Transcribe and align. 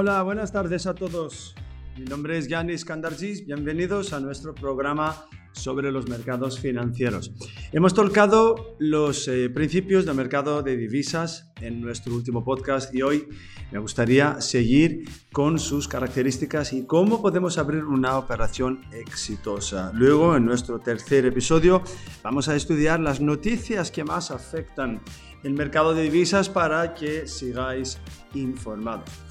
Hola, 0.00 0.22
buenas 0.22 0.52
tardes 0.52 0.86
a 0.86 0.94
todos. 0.94 1.56
Mi 1.96 2.04
nombre 2.04 2.38
es 2.38 2.46
Yanis 2.46 2.84
Kandarjis. 2.84 3.44
Bienvenidos 3.44 4.12
a 4.12 4.20
nuestro 4.20 4.54
programa 4.54 5.26
sobre 5.50 5.90
los 5.90 6.08
mercados 6.08 6.60
financieros. 6.60 7.32
Hemos 7.72 7.94
tocado 7.94 8.76
los 8.78 9.26
eh, 9.26 9.50
principios 9.50 10.06
del 10.06 10.14
mercado 10.14 10.62
de 10.62 10.76
divisas 10.76 11.50
en 11.60 11.80
nuestro 11.80 12.14
último 12.14 12.44
podcast 12.44 12.94
y 12.94 13.02
hoy 13.02 13.26
me 13.72 13.80
gustaría 13.80 14.40
seguir 14.40 15.02
con 15.32 15.58
sus 15.58 15.88
características 15.88 16.72
y 16.74 16.86
cómo 16.86 17.20
podemos 17.20 17.58
abrir 17.58 17.82
una 17.82 18.18
operación 18.18 18.82
exitosa. 18.92 19.90
Luego, 19.94 20.36
en 20.36 20.46
nuestro 20.46 20.78
tercer 20.78 21.26
episodio, 21.26 21.82
vamos 22.22 22.48
a 22.48 22.54
estudiar 22.54 23.00
las 23.00 23.20
noticias 23.20 23.90
que 23.90 24.04
más 24.04 24.30
afectan 24.30 25.02
el 25.42 25.54
mercado 25.54 25.92
de 25.92 26.04
divisas 26.04 26.48
para 26.48 26.94
que 26.94 27.26
sigáis 27.26 27.98
informados. 28.34 29.27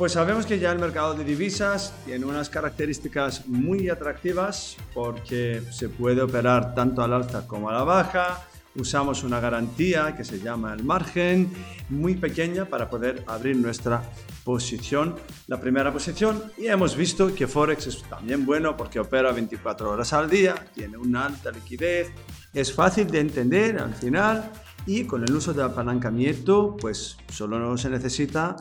Pues 0.00 0.12
sabemos 0.12 0.46
que 0.46 0.58
ya 0.58 0.72
el 0.72 0.78
mercado 0.78 1.12
de 1.12 1.24
divisas 1.24 1.92
tiene 2.06 2.24
unas 2.24 2.48
características 2.48 3.46
muy 3.46 3.90
atractivas 3.90 4.78
porque 4.94 5.60
se 5.72 5.90
puede 5.90 6.22
operar 6.22 6.74
tanto 6.74 7.02
al 7.02 7.12
alza 7.12 7.46
como 7.46 7.68
a 7.68 7.74
la 7.74 7.84
baja. 7.84 8.42
Usamos 8.76 9.24
una 9.24 9.40
garantía 9.40 10.16
que 10.16 10.24
se 10.24 10.40
llama 10.40 10.72
el 10.72 10.84
margen, 10.84 11.52
muy 11.90 12.14
pequeña 12.14 12.64
para 12.64 12.88
poder 12.88 13.24
abrir 13.26 13.56
nuestra 13.56 14.02
posición, 14.42 15.16
la 15.48 15.60
primera 15.60 15.92
posición. 15.92 16.44
Y 16.56 16.68
hemos 16.68 16.96
visto 16.96 17.34
que 17.34 17.46
Forex 17.46 17.86
es 17.86 18.02
también 18.04 18.46
bueno 18.46 18.78
porque 18.78 19.00
opera 19.00 19.32
24 19.32 19.90
horas 19.90 20.14
al 20.14 20.30
día, 20.30 20.54
tiene 20.72 20.96
una 20.96 21.26
alta 21.26 21.50
liquidez, 21.50 22.10
es 22.54 22.72
fácil 22.72 23.10
de 23.10 23.20
entender 23.20 23.78
al 23.78 23.92
final 23.92 24.50
y 24.86 25.04
con 25.04 25.24
el 25.24 25.32
uso 25.34 25.52
de 25.52 25.62
apalancamiento 25.62 26.74
pues 26.80 27.18
solo 27.28 27.76
se 27.76 27.90
necesita 27.90 28.56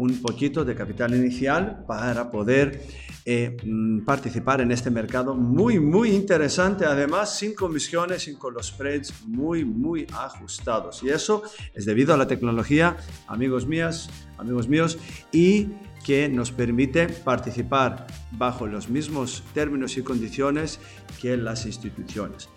un 0.00 0.22
poquito 0.22 0.64
de 0.64 0.74
capital 0.74 1.14
inicial 1.14 1.84
para 1.86 2.30
poder 2.30 2.82
eh, 3.26 3.54
mm, 3.62 4.00
participar 4.04 4.62
en 4.62 4.72
este 4.72 4.90
mercado 4.90 5.34
muy, 5.34 5.78
muy 5.78 6.10
interesante, 6.10 6.86
además 6.86 7.36
sin 7.36 7.54
comisiones 7.54 8.26
y 8.26 8.34
con 8.34 8.54
los 8.54 8.68
spreads 8.68 9.26
muy, 9.26 9.64
muy 9.64 10.06
ajustados. 10.12 11.02
Y 11.02 11.10
eso 11.10 11.42
es 11.74 11.84
debido 11.84 12.14
a 12.14 12.16
la 12.16 12.26
tecnología, 12.26 12.96
amigos 13.28 13.66
mías, 13.66 14.08
amigos 14.38 14.68
míos, 14.68 14.98
y 15.32 15.68
que 16.04 16.30
nos 16.30 16.50
permite 16.50 17.08
participar 17.08 18.06
bajo 18.32 18.66
los 18.66 18.88
mismos 18.88 19.44
términos 19.52 19.98
y 19.98 20.02
condiciones 20.02 20.80
que 21.20 21.36
las 21.36 21.66
instituciones. 21.66 22.48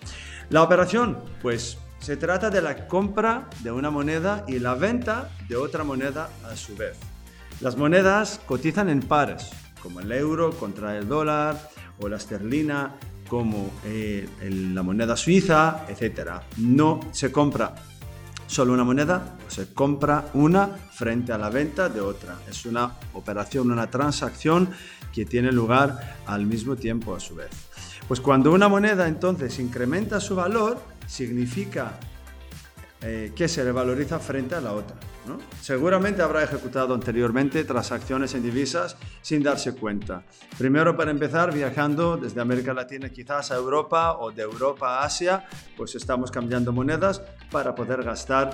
La 0.49 0.63
operación, 0.63 1.17
pues 1.41 1.77
se 1.99 2.15
trata 2.15 2.49
de 2.49 2.61
la 2.61 2.87
compra 2.87 3.49
de 3.63 3.71
una 3.71 3.89
moneda 3.89 4.45
y 4.47 4.59
la 4.59 4.75
venta 4.75 5.29
de 5.49 5.57
otra 5.57 5.83
moneda 5.83 6.29
a 6.49 6.55
su 6.55 6.75
vez. 6.77 7.12
Las 7.61 7.77
monedas 7.77 8.39
cotizan 8.45 8.89
en 8.89 9.01
pares, 9.01 9.49
como 9.81 9.99
el 9.99 10.11
euro 10.11 10.51
contra 10.51 10.97
el 10.97 11.07
dólar 11.07 11.69
o 11.99 12.07
la 12.07 12.17
esterlina 12.17 12.93
como 13.27 13.71
eh, 13.85 14.27
la 14.41 14.83
moneda 14.83 15.17
suiza, 15.17 15.85
etc. 15.89 16.41
No 16.57 16.99
se 17.11 17.31
compra 17.31 17.73
solo 18.47 18.73
una 18.73 18.83
moneda, 18.83 19.37
se 19.47 19.73
compra 19.73 20.29
una 20.33 20.67
frente 20.67 21.33
a 21.33 21.37
la 21.37 21.49
venta 21.49 21.89
de 21.89 22.01
otra. 22.01 22.37
Es 22.47 22.65
una 22.65 22.91
operación, 23.13 23.71
una 23.71 23.89
transacción 23.89 24.69
que 25.11 25.25
tiene 25.25 25.51
lugar 25.51 26.17
al 26.27 26.45
mismo 26.45 26.75
tiempo 26.75 27.15
a 27.15 27.19
su 27.19 27.35
vez. 27.35 27.49
Pues 28.07 28.19
cuando 28.19 28.51
una 28.51 28.67
moneda 28.67 29.07
entonces 29.07 29.57
incrementa 29.59 30.19
su 30.19 30.35
valor, 30.35 30.79
significa 31.07 31.93
eh, 33.01 33.31
que 33.35 33.47
se 33.47 33.63
revaloriza 33.63 34.19
frente 34.19 34.55
a 34.55 34.61
la 34.61 34.73
otra. 34.73 34.95
Seguramente 35.61 36.21
habrá 36.21 36.43
ejecutado 36.43 36.93
anteriormente 36.93 37.63
transacciones 37.63 38.33
en 38.35 38.43
divisas 38.43 38.97
sin 39.21 39.41
darse 39.41 39.73
cuenta. 39.73 40.23
Primero, 40.57 40.95
para 40.97 41.11
empezar, 41.11 41.53
viajando 41.53 42.17
desde 42.17 42.41
América 42.41 42.73
Latina 42.73 43.09
quizás 43.09 43.51
a 43.51 43.55
Europa 43.55 44.17
o 44.19 44.31
de 44.31 44.43
Europa 44.43 44.99
a 44.99 45.05
Asia, 45.05 45.45
pues 45.77 45.95
estamos 45.95 46.31
cambiando 46.31 46.71
monedas 46.71 47.21
para 47.51 47.73
poder 47.73 48.03
gastar 48.03 48.53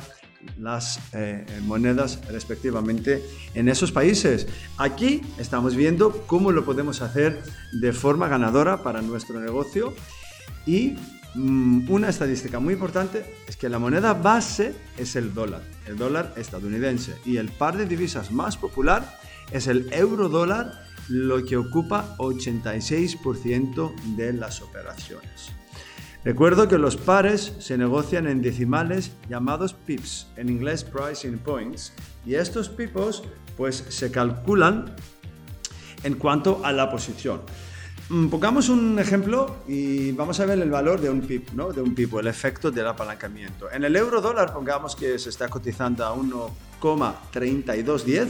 las 0.57 0.99
eh, 1.13 1.45
monedas 1.63 2.21
respectivamente 2.29 3.23
en 3.53 3.67
esos 3.67 3.91
países. 3.91 4.47
Aquí 4.77 5.21
estamos 5.37 5.75
viendo 5.75 6.11
cómo 6.27 6.51
lo 6.51 6.63
podemos 6.63 7.01
hacer 7.01 7.41
de 7.73 7.93
forma 7.93 8.27
ganadora 8.27 8.83
para 8.83 9.01
nuestro 9.01 9.39
negocio 9.39 9.93
y 10.65 10.95
una 11.35 12.09
estadística 12.09 12.59
muy 12.59 12.73
importante 12.73 13.23
es 13.47 13.55
que 13.55 13.69
la 13.69 13.79
moneda 13.79 14.13
base 14.13 14.75
es 14.97 15.15
el 15.15 15.33
dólar, 15.33 15.61
el 15.85 15.97
dólar 15.97 16.33
estadounidense, 16.37 17.15
y 17.25 17.37
el 17.37 17.49
par 17.49 17.77
de 17.77 17.85
divisas 17.85 18.31
más 18.31 18.57
popular 18.57 19.19
es 19.51 19.67
el 19.67 19.91
euro 19.93 20.29
dólar, 20.29 20.87
lo 21.07 21.43
que 21.43 21.57
ocupa 21.57 22.15
86% 22.17 24.15
de 24.15 24.33
las 24.33 24.61
operaciones. 24.61 25.51
Recuerdo 26.23 26.67
que 26.67 26.77
los 26.77 26.97
pares 26.97 27.53
se 27.59 27.77
negocian 27.77 28.27
en 28.27 28.41
decimales 28.41 29.13
llamados 29.29 29.73
pips, 29.73 30.27
en 30.35 30.49
inglés 30.49 30.83
pricing 30.83 31.39
points, 31.39 31.93
y 32.25 32.35
estos 32.35 32.69
pipos 32.69 33.23
pues 33.55 33.85
se 33.89 34.11
calculan 34.11 34.95
en 36.03 36.15
cuanto 36.15 36.61
a 36.63 36.71
la 36.71 36.91
posición. 36.91 37.41
Mm, 38.09 38.29
pongamos 38.29 38.69
un 38.69 38.97
ejemplo 38.97 39.57
y 39.67 40.11
vamos 40.13 40.39
a 40.39 40.45
ver 40.47 40.57
el 40.57 40.71
valor 40.71 40.99
de 40.99 41.11
un 41.11 41.21
PIB, 41.21 41.53
¿no? 41.53 41.71
De 41.71 41.79
un 41.79 41.93
PIB, 41.93 42.21
el 42.21 42.27
efecto 42.27 42.71
del 42.71 42.87
apalancamiento. 42.87 43.71
En 43.71 43.83
el 43.83 43.95
euro 43.95 44.19
dólar, 44.19 44.51
pongamos 44.51 44.95
que 44.95 45.19
se 45.19 45.29
está 45.29 45.47
cotizando 45.47 46.03
a 46.03 46.15
1,3210. 46.15 48.29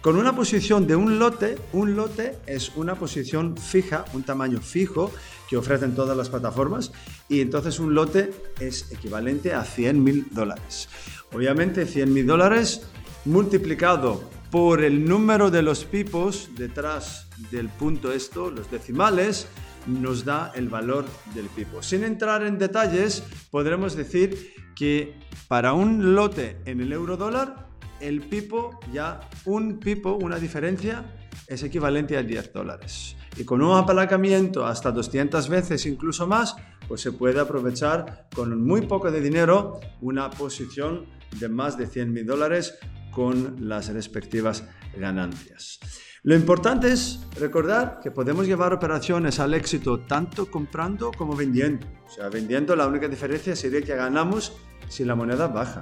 Con 0.00 0.14
una 0.14 0.36
posición 0.36 0.86
de 0.86 0.94
un 0.94 1.18
lote, 1.18 1.58
un 1.72 1.96
lote 1.96 2.38
es 2.46 2.70
una 2.76 2.94
posición 2.94 3.56
fija, 3.56 4.04
un 4.12 4.22
tamaño 4.22 4.60
fijo 4.60 5.10
que 5.50 5.56
ofrecen 5.56 5.96
todas 5.96 6.16
las 6.16 6.28
plataformas 6.28 6.92
y 7.28 7.40
entonces 7.40 7.80
un 7.80 7.94
lote 7.94 8.30
es 8.60 8.92
equivalente 8.92 9.52
a 9.52 9.64
100 9.64 10.04
mil 10.04 10.28
dólares. 10.30 10.88
Obviamente 11.32 11.86
100 11.86 12.14
mil 12.14 12.24
dólares 12.24 12.82
multiplicado 13.24 14.37
por 14.50 14.82
el 14.82 15.04
número 15.04 15.50
de 15.50 15.62
los 15.62 15.84
pipos 15.84 16.50
detrás 16.56 17.28
del 17.50 17.68
punto 17.68 18.12
esto, 18.12 18.50
los 18.50 18.70
decimales, 18.70 19.48
nos 19.86 20.24
da 20.24 20.52
el 20.54 20.68
valor 20.68 21.04
del 21.34 21.46
pipo. 21.46 21.82
Sin 21.82 22.04
entrar 22.04 22.42
en 22.44 22.58
detalles, 22.58 23.22
podremos 23.50 23.94
decir 23.94 24.54
que 24.74 25.18
para 25.48 25.72
un 25.72 26.14
lote 26.14 26.58
en 26.64 26.80
el 26.80 26.92
euro 26.92 27.16
dólar, 27.16 27.68
el 28.00 28.20
pipo, 28.22 28.78
ya 28.92 29.20
un 29.44 29.78
pipo, 29.78 30.12
una 30.12 30.36
diferencia, 30.36 31.04
es 31.46 31.62
equivalente 31.62 32.16
a 32.16 32.22
10 32.22 32.52
dólares. 32.52 33.16
Y 33.36 33.44
con 33.44 33.62
un 33.62 33.76
apalancamiento 33.76 34.66
hasta 34.66 34.90
200 34.90 35.48
veces, 35.48 35.86
incluso 35.86 36.26
más, 36.26 36.56
pues 36.86 37.00
se 37.00 37.12
puede 37.12 37.40
aprovechar 37.40 38.28
con 38.34 38.62
muy 38.62 38.82
poco 38.82 39.10
de 39.10 39.20
dinero 39.20 39.80
una 40.00 40.30
posición 40.30 41.06
de 41.38 41.48
más 41.48 41.76
de 41.76 41.86
100 41.86 42.12
mil 42.12 42.26
dólares 42.26 42.78
con 43.18 43.68
las 43.68 43.92
respectivas 43.92 44.62
ganancias. 44.96 45.80
Lo 46.22 46.36
importante 46.36 46.92
es 46.92 47.18
recordar 47.36 47.98
que 48.00 48.12
podemos 48.12 48.46
llevar 48.46 48.72
operaciones 48.72 49.40
al 49.40 49.54
éxito 49.54 49.98
tanto 50.06 50.48
comprando 50.48 51.10
como 51.10 51.34
vendiendo. 51.34 51.84
O 52.06 52.10
sea, 52.12 52.28
vendiendo 52.28 52.76
la 52.76 52.86
única 52.86 53.08
diferencia 53.08 53.56
sería 53.56 53.82
que 53.82 53.96
ganamos 53.96 54.52
si 54.88 55.04
la 55.04 55.16
moneda 55.16 55.48
baja. 55.48 55.80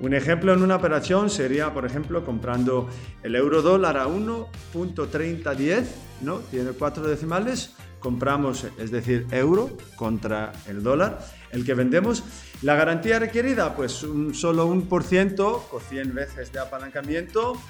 Un 0.00 0.14
ejemplo 0.14 0.54
en 0.54 0.62
una 0.62 0.76
operación 0.76 1.28
sería, 1.28 1.74
por 1.74 1.84
ejemplo, 1.84 2.24
comprando 2.24 2.88
el 3.22 3.36
euro 3.36 3.60
dólar 3.60 3.98
a 3.98 4.06
1.3010, 4.06 5.84
¿no? 6.22 6.38
Tiene 6.38 6.70
cuatro 6.70 7.06
decimales, 7.06 7.74
compramos, 7.98 8.66
es 8.78 8.90
decir, 8.90 9.26
euro 9.30 9.70
contra 9.96 10.52
el 10.66 10.82
dólar, 10.82 11.18
el 11.52 11.66
que 11.66 11.74
vendemos. 11.74 12.24
La 12.62 12.76
garantía 12.76 13.18
requerida, 13.18 13.76
pues 13.76 14.06
solo 14.32 14.66
un 14.66 14.88
por 14.88 15.02
ciento 15.02 15.68
o 15.70 15.80
100 15.80 16.14
veces 16.14 16.50
de 16.50 16.60
apalancamiento. 16.60 17.60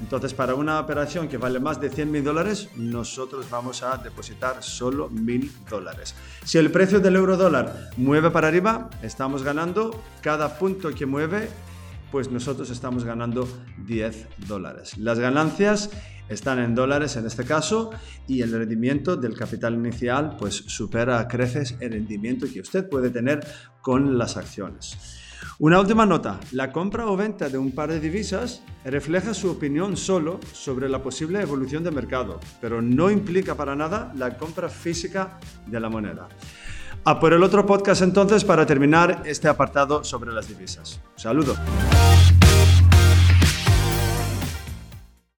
Entonces, 0.00 0.34
para 0.34 0.54
una 0.54 0.78
operación 0.78 1.26
que 1.26 1.38
vale 1.38 1.58
más 1.58 1.80
de 1.80 1.88
100 1.88 2.12
mil 2.12 2.22
dólares, 2.22 2.68
nosotros 2.76 3.48
vamos 3.50 3.82
a 3.82 3.96
depositar 3.96 4.62
solo 4.62 5.08
mil 5.08 5.50
dólares. 5.68 6.14
Si 6.44 6.58
el 6.58 6.70
precio 6.70 7.00
del 7.00 7.16
euro 7.16 7.36
dólar 7.36 7.90
mueve 7.96 8.30
para 8.30 8.48
arriba, 8.48 8.90
estamos 9.02 9.42
ganando 9.42 10.00
cada 10.20 10.58
punto 10.58 10.94
que 10.94 11.06
mueve 11.06 11.48
pues 12.10 12.30
nosotros 12.30 12.70
estamos 12.70 13.04
ganando 13.04 13.48
10 13.86 14.28
dólares. 14.46 14.98
Las 14.98 15.18
ganancias 15.18 15.90
están 16.28 16.58
en 16.58 16.74
dólares 16.74 17.16
en 17.16 17.26
este 17.26 17.44
caso 17.44 17.90
y 18.26 18.42
el 18.42 18.52
rendimiento 18.52 19.16
del 19.16 19.34
capital 19.34 19.74
inicial 19.74 20.36
pues 20.38 20.54
supera 20.54 21.18
a 21.18 21.28
creces 21.28 21.76
el 21.80 21.92
rendimiento 21.92 22.46
que 22.52 22.60
usted 22.60 22.88
puede 22.88 23.10
tener 23.10 23.46
con 23.80 24.18
las 24.18 24.36
acciones. 24.36 24.96
Una 25.60 25.80
última 25.80 26.06
nota, 26.06 26.38
la 26.52 26.72
compra 26.72 27.06
o 27.06 27.16
venta 27.16 27.48
de 27.48 27.58
un 27.58 27.72
par 27.72 27.90
de 27.90 28.00
divisas 28.00 28.62
refleja 28.84 29.34
su 29.34 29.50
opinión 29.50 29.96
solo 29.96 30.38
sobre 30.52 30.88
la 30.88 31.02
posible 31.02 31.40
evolución 31.40 31.82
del 31.82 31.94
mercado, 31.94 32.38
pero 32.60 32.80
no 32.80 33.10
implica 33.10 33.56
para 33.56 33.74
nada 33.74 34.12
la 34.16 34.36
compra 34.36 34.68
física 34.68 35.38
de 35.66 35.80
la 35.80 35.88
moneda. 35.88 36.28
A 37.04 37.20
por 37.20 37.32
el 37.32 37.42
otro 37.42 37.64
podcast 37.64 38.02
entonces 38.02 38.44
para 38.44 38.66
terminar 38.66 39.22
este 39.24 39.48
apartado 39.48 40.04
sobre 40.04 40.32
las 40.32 40.48
divisas. 40.48 41.00
Saludo. 41.16 41.54